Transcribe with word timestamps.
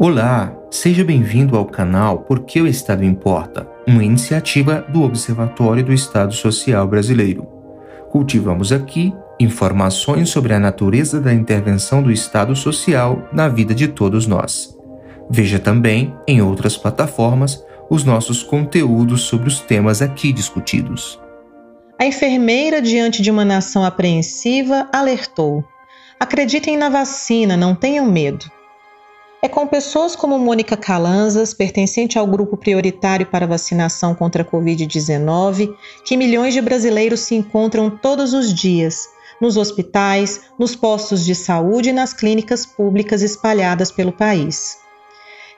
Olá, 0.00 0.56
seja 0.70 1.02
bem-vindo 1.04 1.56
ao 1.56 1.64
canal 1.64 2.20
Porque 2.20 2.62
o 2.62 2.68
Estado 2.68 3.04
Importa, 3.04 3.68
uma 3.84 4.04
iniciativa 4.04 4.86
do 4.88 5.02
Observatório 5.02 5.84
do 5.84 5.92
Estado 5.92 6.32
Social 6.32 6.86
Brasileiro. 6.86 7.42
Cultivamos 8.08 8.70
aqui 8.70 9.12
informações 9.40 10.28
sobre 10.28 10.54
a 10.54 10.60
natureza 10.60 11.20
da 11.20 11.34
intervenção 11.34 12.00
do 12.00 12.12
Estado 12.12 12.54
Social 12.54 13.28
na 13.32 13.48
vida 13.48 13.74
de 13.74 13.88
todos 13.88 14.24
nós. 14.24 14.72
Veja 15.28 15.58
também, 15.58 16.14
em 16.28 16.40
outras 16.40 16.76
plataformas, 16.76 17.60
os 17.90 18.04
nossos 18.04 18.40
conteúdos 18.40 19.22
sobre 19.22 19.48
os 19.48 19.58
temas 19.58 20.00
aqui 20.00 20.32
discutidos. 20.32 21.20
A 21.98 22.06
enfermeira, 22.06 22.80
diante 22.80 23.20
de 23.20 23.32
uma 23.32 23.44
nação 23.44 23.84
apreensiva, 23.84 24.88
alertou: 24.92 25.64
Acreditem 26.20 26.76
na 26.76 26.88
vacina, 26.88 27.56
não 27.56 27.74
tenham 27.74 28.06
medo. 28.06 28.57
É 29.48 29.50
com 29.50 29.66
pessoas 29.66 30.14
como 30.14 30.38
Mônica 30.38 30.76
Calanzas, 30.76 31.54
pertencente 31.54 32.18
ao 32.18 32.26
grupo 32.26 32.54
prioritário 32.54 33.24
para 33.24 33.46
vacinação 33.46 34.14
contra 34.14 34.42
a 34.42 34.44
Covid-19, 34.44 35.74
que 36.04 36.18
milhões 36.18 36.52
de 36.52 36.60
brasileiros 36.60 37.20
se 37.20 37.34
encontram 37.34 37.88
todos 37.88 38.34
os 38.34 38.52
dias, 38.52 39.08
nos 39.40 39.56
hospitais, 39.56 40.42
nos 40.58 40.76
postos 40.76 41.24
de 41.24 41.34
saúde 41.34 41.88
e 41.88 41.92
nas 41.94 42.12
clínicas 42.12 42.66
públicas 42.66 43.22
espalhadas 43.22 43.90
pelo 43.90 44.12
país. 44.12 44.80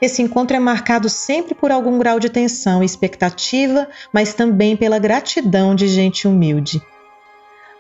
Esse 0.01 0.23
encontro 0.23 0.57
é 0.57 0.61
marcado 0.61 1.09
sempre 1.09 1.53
por 1.53 1.73
algum 1.73 1.99
grau 1.99 2.21
de 2.21 2.31
tensão 2.31 2.85
e 2.85 2.87
expectativa, 2.87 3.89
mas 4.13 4.33
também 4.33 4.77
pela 4.77 5.01
gratidão 5.01 5.75
de 5.75 5.89
gente 5.89 6.29
humilde. 6.29 6.81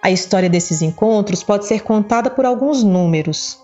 A 0.02 0.10
história 0.10 0.50
desses 0.50 0.82
encontros 0.82 1.44
pode 1.44 1.68
ser 1.68 1.82
contada 1.84 2.28
por 2.28 2.44
alguns 2.44 2.82
números. 2.82 3.59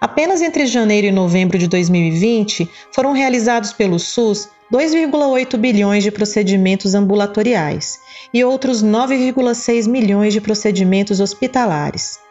Apenas 0.00 0.42
entre 0.42 0.66
janeiro 0.66 1.06
e 1.06 1.12
novembro 1.12 1.58
de 1.58 1.66
2020 1.68 2.68
foram 2.92 3.12
realizados 3.12 3.72
pelo 3.72 3.98
SUS 3.98 4.48
2,8 4.72 5.56
bilhões 5.56 6.02
de 6.02 6.10
procedimentos 6.10 6.94
ambulatoriais 6.94 7.98
e 8.34 8.44
outros 8.44 8.82
9,6 8.82 9.88
milhões 9.88 10.32
de 10.32 10.40
procedimentos 10.40 11.20
hospitalares. 11.20 12.25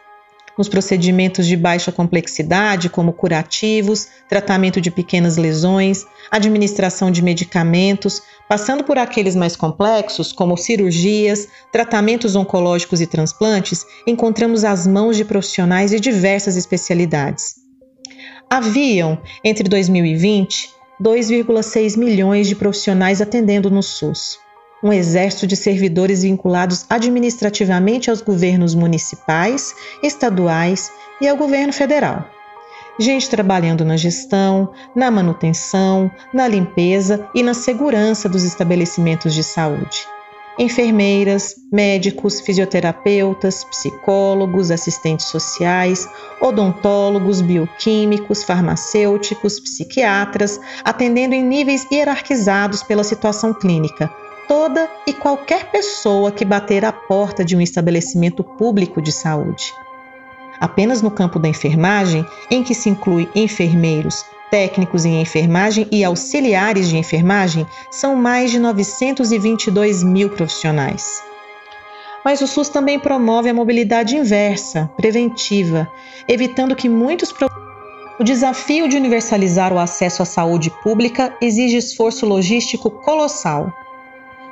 Nos 0.56 0.68
procedimentos 0.68 1.46
de 1.46 1.56
baixa 1.56 1.92
complexidade, 1.92 2.88
como 2.88 3.12
curativos, 3.12 4.08
tratamento 4.28 4.80
de 4.80 4.90
pequenas 4.90 5.36
lesões, 5.36 6.06
administração 6.30 7.10
de 7.10 7.20
medicamentos, 7.22 8.22
passando 8.48 8.82
por 8.82 8.96
aqueles 8.98 9.36
mais 9.36 9.54
complexos, 9.54 10.32
como 10.32 10.56
cirurgias, 10.56 11.48
tratamentos 11.70 12.34
oncológicos 12.34 13.00
e 13.00 13.06
transplantes, 13.06 13.84
encontramos 14.06 14.64
as 14.64 14.86
mãos 14.86 15.16
de 15.16 15.24
profissionais 15.24 15.90
de 15.90 16.00
diversas 16.00 16.56
especialidades. 16.56 17.56
Haviam, 18.48 19.20
entre 19.44 19.68
2020, 19.68 20.70
2,6 21.02 21.98
milhões 21.98 22.48
de 22.48 22.54
profissionais 22.54 23.20
atendendo 23.20 23.70
no 23.70 23.82
SUS. 23.82 24.38
Um 24.82 24.92
exército 24.92 25.46
de 25.46 25.56
servidores 25.56 26.22
vinculados 26.22 26.84
administrativamente 26.88 28.10
aos 28.10 28.20
governos 28.20 28.74
municipais, 28.74 29.74
estaduais 30.02 30.92
e 31.20 31.26
ao 31.26 31.36
governo 31.36 31.72
federal 31.72 32.30
gente 32.98 33.28
trabalhando 33.28 33.84
na 33.84 33.96
gestão, 33.96 34.72
na 34.94 35.10
manutenção, 35.10 36.10
na 36.32 36.48
limpeza 36.48 37.28
e 37.34 37.42
na 37.42 37.54
segurança 37.54 38.28
dos 38.28 38.42
estabelecimentos 38.44 39.34
de 39.34 39.44
saúde. 39.44 40.06
Enfermeiras, 40.58 41.54
médicos, 41.70 42.40
fisioterapeutas, 42.40 43.62
psicólogos, 43.64 44.70
assistentes 44.70 45.26
sociais, 45.26 46.08
odontólogos, 46.40 47.42
bioquímicos, 47.42 48.42
farmacêuticos, 48.42 49.60
psiquiatras, 49.60 50.58
atendendo 50.82 51.34
em 51.34 51.44
níveis 51.44 51.86
hierarquizados 51.92 52.82
pela 52.82 53.04
situação 53.04 53.52
clínica, 53.52 54.10
toda 54.48 54.88
e 55.06 55.12
qualquer 55.12 55.70
pessoa 55.70 56.32
que 56.32 56.44
bater 56.44 56.84
à 56.84 56.92
porta 56.92 57.44
de 57.44 57.56
um 57.56 57.60
estabelecimento 57.60 58.42
público 58.42 59.00
de 59.02 59.12
saúde. 59.12 59.72
Apenas 60.60 61.02
no 61.02 61.10
campo 61.10 61.38
da 61.38 61.48
enfermagem, 61.48 62.24
em 62.50 62.62
que 62.62 62.74
se 62.74 62.88
inclui 62.88 63.28
enfermeiros, 63.34 64.24
técnicos 64.50 65.04
em 65.04 65.20
enfermagem 65.20 65.86
e 65.90 66.04
auxiliares 66.04 66.88
de 66.88 66.96
enfermagem, 66.96 67.66
são 67.90 68.16
mais 68.16 68.50
de 68.50 68.58
922 68.58 70.02
mil 70.02 70.30
profissionais. 70.30 71.22
Mas 72.24 72.40
o 72.40 72.46
SUS 72.46 72.68
também 72.68 72.98
promove 72.98 73.48
a 73.48 73.54
mobilidade 73.54 74.16
inversa, 74.16 74.90
preventiva, 74.96 75.88
evitando 76.26 76.74
que 76.74 76.88
muitos. 76.88 77.32
O 78.18 78.24
desafio 78.24 78.88
de 78.88 78.96
universalizar 78.96 79.72
o 79.72 79.78
acesso 79.78 80.22
à 80.22 80.24
saúde 80.24 80.70
pública 80.82 81.36
exige 81.40 81.76
esforço 81.76 82.26
logístico 82.26 82.90
colossal. 82.90 83.72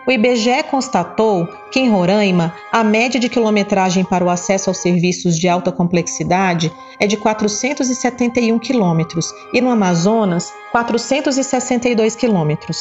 O 0.07 0.13
IBGE 0.13 0.65
constatou 0.71 1.49
que 1.71 1.81
em 1.81 1.89
Roraima 1.89 2.55
a 2.71 2.85
média 2.85 3.19
de 3.19 3.29
quilometragem 3.29 4.05
para 4.05 4.25
o 4.25 4.29
acesso 4.29 4.69
aos 4.69 4.79
serviços 4.79 5.39
de 5.39 5.49
alta 5.49 5.73
complexidade 5.73 6.71
é 7.01 7.07
de 7.07 7.17
471 7.17 8.59
quilômetros 8.59 9.33
e 9.53 9.63
no 9.63 9.71
Amazonas 9.71 10.53
462 10.73 12.15
quilômetros. 12.17 12.77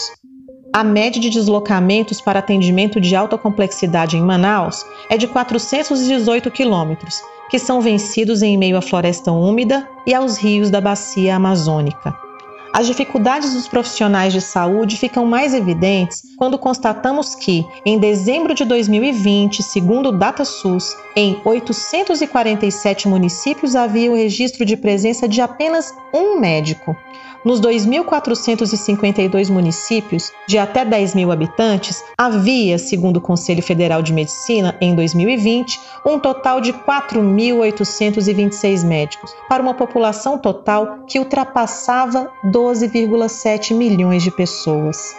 A 0.73 0.83
média 0.83 1.22
de 1.22 1.29
deslocamentos 1.29 2.19
para 2.19 2.39
atendimento 2.39 3.00
de 3.00 3.16
alta 3.16 3.38
complexidade 3.38 4.17
em 4.17 4.22
Manaus 4.22 4.85
é 5.09 5.16
de 5.16 5.28
418 5.28 6.51
quilômetros, 6.51 7.22
que 7.50 7.57
são 7.59 7.79
vencidos 7.79 8.41
em 8.41 8.57
meio 8.57 8.75
à 8.75 8.81
floresta 8.81 9.31
úmida 9.31 9.88
e 10.06 10.13
aos 10.13 10.38
rios 10.38 10.69
da 10.69 10.81
bacia 10.81 11.35
amazônica. 11.35 12.22
As 12.73 12.88
dificuldades 12.88 13.53
dos 13.53 13.67
profissionais 13.67 14.34
de 14.34 14.41
saúde 14.41 14.97
ficam 14.97 15.28
mais 15.28 15.53
evidentes 15.53 16.23
quando 16.35 16.57
constatamos 16.57 17.35
que, 17.35 17.63
em 17.85 18.00
dezembro 18.00 18.56
de 18.56 18.66
2020, 18.66 19.61
segundo 19.61 20.09
o 20.09 20.11
DataSUS, 20.11 20.97
em 21.16 21.39
847 21.45 23.07
municípios 23.07 23.75
havia 23.75 24.12
o 24.12 24.16
registro 24.16 24.66
de 24.66 24.75
presença 24.75 25.28
de 25.28 25.39
apenas 25.39 25.94
um 26.12 26.39
médico. 26.39 26.97
Nos 27.45 27.59
2.452 27.59 29.50
municípios 29.50 30.31
de 30.47 30.57
até 30.57 30.85
10 30.85 31.13
mil 31.13 31.29
habitantes, 31.29 32.01
havia, 32.17 32.78
segundo 32.78 33.17
o 33.17 33.22
Conselho 33.22 33.62
Federal 33.62 34.01
de 34.01 34.13
Medicina, 34.13 34.78
em 34.79 34.95
2020, 34.95 35.78
um 36.06 36.17
total 36.17 36.62
de 36.62 36.72
4.826 36.72 38.85
médicos, 38.85 39.35
para 39.50 39.62
uma 39.62 39.73
população 39.73 40.38
total 40.38 41.00
que 41.06 41.19
ultrapassava 41.19 42.31
12,7 42.63 43.75
milhões 43.75 44.24
de 44.24 44.31
pessoas. 44.31 45.16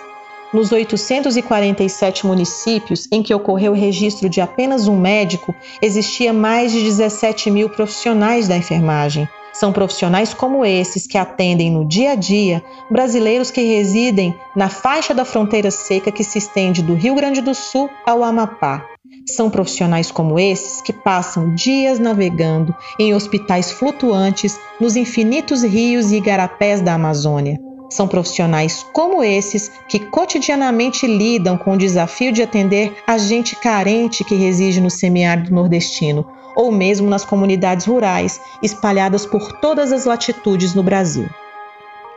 Nos 0.53 0.73
847 0.73 2.27
municípios 2.27 3.07
em 3.13 3.23
que 3.23 3.35
ocorreu 3.35 3.73
o 3.73 3.75
registro 3.75 4.31
de 4.31 4.41
apenas 4.41 4.89
um 4.89 4.97
médico, 4.97 5.55
existia 5.83 6.33
mais 6.33 6.73
de 6.73 6.83
17 6.83 7.51
mil 7.51 7.69
profissionais 7.69 8.49
da 8.49 8.57
enfermagem. 8.57 9.29
São 9.53 9.73
profissionais 9.73 10.33
como 10.33 10.65
esses 10.65 11.07
que 11.07 11.19
atendem 11.19 11.71
no 11.71 11.85
dia 11.85 12.13
a 12.13 12.15
dia 12.15 12.63
brasileiros 12.91 13.51
que 13.51 13.63
residem 13.63 14.35
na 14.57 14.69
faixa 14.69 15.13
da 15.13 15.25
fronteira 15.25 15.71
seca 15.71 16.11
que 16.11 16.25
se 16.25 16.39
estende 16.39 16.83
do 16.83 16.95
Rio 16.95 17.15
Grande 17.15 17.41
do 17.41 17.55
Sul 17.55 17.91
ao 18.07 18.25
Amapá. 18.25 18.94
São 19.27 19.49
profissionais 19.49 20.11
como 20.11 20.39
esses 20.39 20.83
que 20.83 20.93
passam 20.93 21.55
dias 21.55 21.99
navegando 21.99 22.75
em 22.99 23.15
hospitais 23.15 23.71
flutuantes 23.71 24.61
nos 24.79 24.97
infinitos 24.97 25.63
rios 25.63 26.13
e 26.13 26.17
igarapés 26.17 26.83
da 26.83 26.93
Amazônia. 26.93 27.59
São 27.89 28.07
profissionais 28.07 28.85
como 28.93 29.23
esses 29.23 29.71
que 29.89 29.99
cotidianamente 29.99 31.07
lidam 31.07 31.57
com 31.57 31.73
o 31.73 31.79
desafio 31.79 32.33
de 32.33 32.43
atender 32.43 32.97
a 33.07 33.17
gente 33.17 33.57
carente 33.57 34.25
que 34.25 34.35
reside 34.35 34.81
no 34.81 34.91
semiárido 34.91 35.55
nordestino, 35.55 36.27
ou 36.55 36.71
mesmo 36.71 37.09
nas 37.09 37.25
comunidades 37.25 37.87
rurais 37.87 38.41
espalhadas 38.63 39.25
por 39.25 39.53
todas 39.53 39.91
as 39.91 40.05
latitudes 40.05 40.75
no 40.75 40.83
Brasil. 40.83 41.29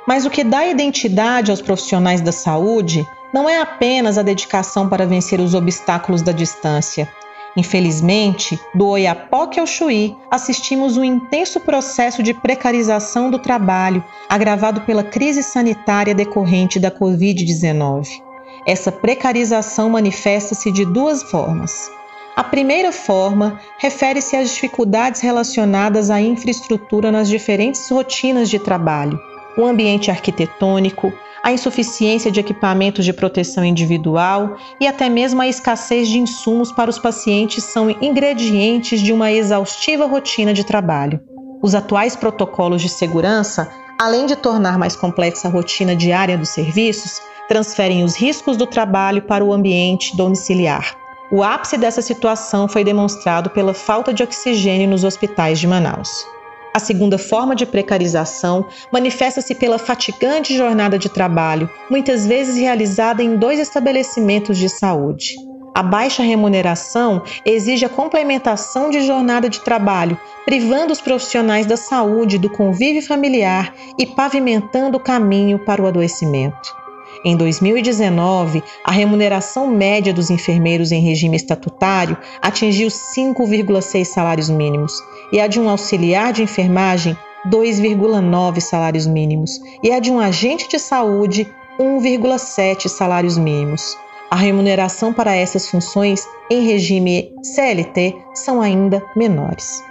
Mas 0.06 0.25
o 0.25 0.30
que 0.30 0.44
dá 0.44 0.68
identidade 0.68 1.51
aos 1.51 1.62
profissionais 1.62 2.21
da 2.21 2.31
saúde 2.31 3.07
não 3.33 3.50
é 3.50 3.59
apenas 3.59 4.18
a 4.18 4.24
dedicação 4.24 4.88
para 4.88 5.06
vencer 5.06 5.39
os 5.39 5.53
obstáculos 5.53 6.21
da 6.21 6.31
distância. 6.31 7.09
Infelizmente, 7.56 8.59
do 8.75 8.88
Oiapoque 8.88 9.59
ao 9.59 9.65
Chuí, 9.65 10.15
assistimos 10.29 10.95
um 10.95 11.03
intenso 11.03 11.59
processo 11.59 12.21
de 12.21 12.33
precarização 12.33 13.31
do 13.31 13.39
trabalho, 13.39 14.03
agravado 14.29 14.81
pela 14.81 15.03
crise 15.03 15.41
sanitária 15.41 16.13
decorrente 16.13 16.79
da 16.79 16.91
Covid-19. 16.91 18.21
Essa 18.65 18.91
precarização 18.91 19.89
manifesta-se 19.89 20.71
de 20.71 20.85
duas 20.85 21.24
formas. 21.24 21.89
A 22.35 22.44
primeira 22.44 22.91
forma 22.91 23.59
refere-se 23.79 24.35
às 24.35 24.51
dificuldades 24.51 25.21
relacionadas 25.21 26.12
à 26.12 26.21
infraestrutura 26.21 27.12
nas 27.12 27.27
diferentes 27.27 27.89
rotinas 27.89 28.47
de 28.47 28.59
trabalho, 28.59 29.19
o 29.57 29.65
ambiente 29.65 30.12
arquitetônico, 30.12 31.12
a 31.47 31.53
insuficiência 31.53 32.29
de 32.29 32.41
equipamentos 32.41 33.05
de 33.05 33.13
proteção 33.13 33.63
individual 33.63 34.57
e 34.81 34.85
até 34.85 35.07
mesmo 35.07 35.41
a 35.41 35.47
escassez 35.47 36.09
de 36.09 36.19
insumos 36.19 36.73
para 36.73 36.89
os 36.89 36.99
pacientes 36.99 37.63
são 37.63 37.89
ingredientes 37.89 38.99
de 38.99 39.13
uma 39.13 39.31
exaustiva 39.31 40.05
rotina 40.05 40.53
de 40.53 40.65
trabalho. 40.65 41.21
Os 41.63 41.73
atuais 41.73 42.17
protocolos 42.17 42.81
de 42.81 42.89
segurança 42.89 43.71
além 43.97 44.25
de 44.25 44.35
tornar 44.35 44.77
mais 44.77 44.94
complexa 44.94 45.47
a 45.47 45.51
rotina 45.51 45.95
diária 45.95 46.38
dos 46.38 46.49
serviços, 46.49 47.21
transferem 47.47 48.03
os 48.03 48.15
riscos 48.15 48.57
do 48.57 48.67
trabalho 48.67 49.21
para 49.21 49.43
o 49.43 49.53
ambiente 49.53 50.15
domiciliar. 50.17 50.95
O 51.31 51.41
ápice 51.41 51.77
dessa 51.77 52.01
situação 52.01 52.67
foi 52.67 52.83
demonstrado 52.83 53.50
pela 53.50 53.73
falta 53.73 54.13
de 54.13 54.21
oxigênio 54.21 54.89
nos 54.89 55.05
hospitais 55.05 55.59
de 55.59 55.65
Manaus. 55.67 56.25
A 56.73 56.79
segunda 56.79 57.17
forma 57.17 57.55
de 57.55 57.65
precarização 57.65 58.65
manifesta-se 58.91 59.55
pela 59.55 59.79
fatigante 59.79 60.55
jornada 60.55 60.97
de 60.97 61.09
trabalho, 61.09 61.69
muitas 61.89 62.27
vezes 62.27 62.57
realizada 62.57 63.23
em 63.23 63.35
dois 63.35 63.59
estabelecimentos 63.59 64.57
de 64.57 64.69
saúde. 64.69 65.35
A 65.73 65.83
baixa 65.83 66.23
remuneração 66.23 67.21
exige 67.45 67.85
a 67.85 67.89
complementação 67.89 68.89
de 68.89 69.01
jornada 69.05 69.47
de 69.47 69.61
trabalho, 69.61 70.17
privando 70.43 70.91
os 70.91 70.99
profissionais 70.99 71.67
da 71.67 71.77
saúde 71.77 72.39
do 72.39 72.49
convívio 72.49 73.05
familiar 73.05 73.75
e 73.97 74.05
pavimentando 74.05 74.97
o 74.97 74.99
caminho 74.99 75.59
para 75.59 75.81
o 75.81 75.85
adoecimento. 75.85 76.75
Em 77.23 77.35
2019, 77.35 78.63
a 78.83 78.91
remuneração 78.91 79.67
média 79.67 80.13
dos 80.13 80.29
enfermeiros 80.29 80.91
em 80.91 81.01
regime 81.01 81.35
estatutário 81.35 82.17
atingiu 82.41 82.87
5,6 82.87 84.05
salários 84.05 84.49
mínimos 84.49 84.93
e 85.31 85.39
a 85.39 85.47
de 85.47 85.59
um 85.59 85.69
auxiliar 85.69 86.33
de 86.33 86.44
enfermagem 86.44 87.18
2,9 87.47 88.59
salários 88.59 89.07
mínimos 89.07 89.59
e 89.83 89.91
a 89.91 90.00
de 90.00 90.12
um 90.12 90.19
agente 90.19 90.68
de 90.68 90.79
saúde 90.79 91.47
1,7 91.79 92.88
salários 92.88 93.38
mínimos. 93.38 93.97
A 94.29 94.35
remuneração 94.35 95.13
para 95.13 95.35
essas 95.35 95.69
funções 95.69 96.27
em 96.50 96.65
regime 96.65 97.31
CLT 97.41 98.15
são 98.33 98.62
ainda 98.62 99.01
menores. 99.15 99.81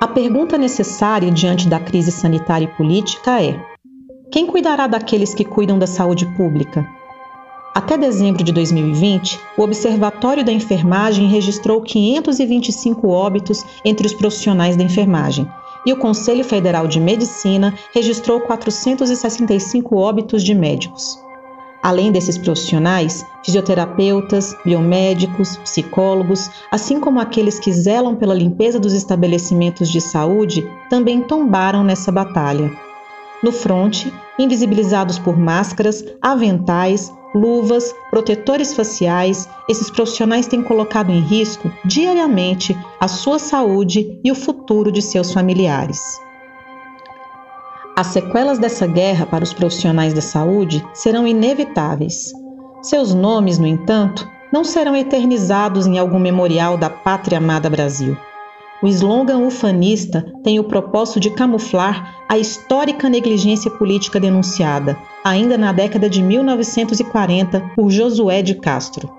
A 0.00 0.06
pergunta 0.06 0.58
necessária 0.58 1.30
diante 1.30 1.66
da 1.66 1.80
crise 1.80 2.12
sanitária 2.12 2.66
e 2.66 2.76
política 2.76 3.42
é: 3.42 3.58
quem 4.30 4.46
cuidará 4.46 4.86
daqueles 4.86 5.32
que 5.32 5.44
cuidam 5.44 5.78
da 5.78 5.86
saúde 5.86 6.26
pública? 6.36 6.86
Até 7.74 7.98
dezembro 7.98 8.44
de 8.44 8.52
2020, 8.52 9.40
o 9.58 9.62
Observatório 9.62 10.44
da 10.44 10.52
Enfermagem 10.52 11.26
registrou 11.26 11.82
525 11.82 13.08
óbitos 13.08 13.64
entre 13.84 14.06
os 14.06 14.14
profissionais 14.14 14.76
da 14.76 14.84
enfermagem, 14.84 15.50
e 15.84 15.92
o 15.92 15.96
Conselho 15.96 16.44
Federal 16.44 16.86
de 16.86 17.00
Medicina 17.00 17.74
registrou 17.92 18.40
465 18.42 19.96
óbitos 19.96 20.44
de 20.44 20.54
médicos. 20.54 21.18
Além 21.82 22.12
desses 22.12 22.38
profissionais, 22.38 23.26
fisioterapeutas, 23.44 24.56
biomédicos, 24.64 25.56
psicólogos, 25.56 26.48
assim 26.70 27.00
como 27.00 27.18
aqueles 27.18 27.58
que 27.58 27.72
zelam 27.72 28.14
pela 28.14 28.34
limpeza 28.34 28.78
dos 28.78 28.92
estabelecimentos 28.92 29.90
de 29.90 30.00
saúde, 30.00 30.64
também 30.88 31.22
tombaram 31.22 31.82
nessa 31.82 32.12
batalha. 32.12 32.70
No 33.42 33.50
fronte, 33.50 34.10
invisibilizados 34.38 35.18
por 35.18 35.36
máscaras, 35.36 36.04
aventais, 36.22 37.12
luvas, 37.34 37.94
protetores 38.10 38.74
faciais, 38.74 39.48
esses 39.68 39.90
profissionais 39.90 40.46
têm 40.46 40.62
colocado 40.62 41.10
em 41.10 41.20
risco 41.20 41.70
diariamente 41.84 42.76
a 43.00 43.08
sua 43.08 43.38
saúde 43.38 44.20
e 44.22 44.30
o 44.30 44.34
futuro 44.34 44.92
de 44.92 45.02
seus 45.02 45.32
familiares. 45.32 46.00
As 47.96 48.08
sequelas 48.08 48.58
dessa 48.58 48.86
guerra 48.86 49.26
para 49.26 49.44
os 49.44 49.52
profissionais 49.52 50.12
da 50.12 50.20
saúde 50.20 50.84
serão 50.92 51.26
inevitáveis. 51.26 52.32
Seus 52.82 53.14
nomes, 53.14 53.58
no 53.58 53.66
entanto, 53.66 54.28
não 54.52 54.64
serão 54.64 54.96
eternizados 54.96 55.86
em 55.86 55.98
algum 55.98 56.18
memorial 56.18 56.76
da 56.76 56.90
pátria 56.90 57.38
amada 57.38 57.70
Brasil. 57.70 58.16
O 58.84 58.86
slogan 58.86 59.38
ufanista 59.38 60.30
tem 60.42 60.60
o 60.60 60.64
propósito 60.64 61.18
de 61.18 61.30
camuflar 61.30 62.16
a 62.28 62.36
histórica 62.36 63.08
negligência 63.08 63.70
política 63.70 64.20
denunciada, 64.20 64.98
ainda 65.24 65.56
na 65.56 65.72
década 65.72 66.06
de 66.06 66.22
1940, 66.22 67.72
por 67.74 67.88
Josué 67.88 68.42
de 68.42 68.54
Castro. 68.56 69.10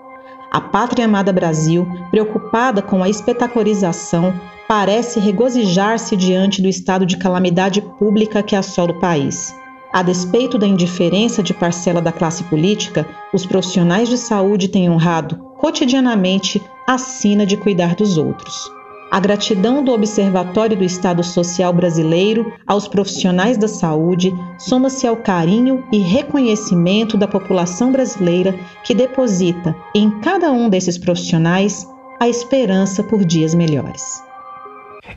A 0.51 0.61
pátria 0.61 1.05
amada 1.05 1.33
Brasil, 1.33 1.87
preocupada 2.11 2.79
com 2.83 3.01
a 3.01 3.09
espetacularização, 3.09 4.39
parece 4.67 5.19
regozijar-se 5.19 6.15
diante 6.15 6.61
do 6.61 6.67
estado 6.67 7.03
de 7.03 7.17
calamidade 7.17 7.81
pública 7.81 8.43
que 8.43 8.55
assola 8.55 8.91
o 8.91 8.99
país. 8.99 9.51
A 9.91 10.03
despeito 10.03 10.59
da 10.59 10.67
indiferença 10.67 11.41
de 11.41 11.55
parcela 11.55 12.03
da 12.03 12.11
classe 12.11 12.43
política, 12.43 13.03
os 13.33 13.47
profissionais 13.47 14.09
de 14.09 14.17
saúde 14.19 14.67
têm 14.67 14.91
honrado 14.91 15.37
cotidianamente 15.57 16.61
a 16.85 16.99
sina 16.99 17.47
de 17.47 17.57
cuidar 17.57 17.95
dos 17.95 18.15
outros. 18.15 18.74
A 19.15 19.19
gratidão 19.21 19.81
do 19.81 19.93
Observatório 19.93 20.75
do 20.75 20.83
Estado 20.83 21.23
Social 21.23 21.71
Brasileiro 21.71 22.51
aos 22.67 22.85
profissionais 22.85 23.57
da 23.57 23.65
saúde 23.65 24.29
soma-se 24.59 25.07
ao 25.07 25.15
carinho 25.15 25.85
e 25.89 25.99
reconhecimento 25.99 27.15
da 27.15 27.25
população 27.25 27.93
brasileira 27.93 28.53
que 28.83 28.93
deposita 28.93 29.73
em 29.95 30.19
cada 30.19 30.51
um 30.51 30.67
desses 30.67 30.97
profissionais 30.97 31.87
a 32.19 32.27
esperança 32.27 33.01
por 33.03 33.23
dias 33.23 33.55
melhores. 33.55 34.21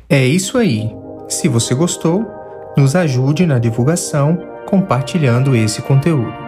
É 0.08 0.24
isso 0.24 0.58
aí. 0.58 0.94
Se 1.28 1.48
você 1.48 1.74
gostou, 1.74 2.24
nos 2.76 2.94
ajude 2.94 3.46
na 3.46 3.58
divulgação 3.58 4.38
compartilhando 4.64 5.56
esse 5.56 5.82
conteúdo. 5.82 6.47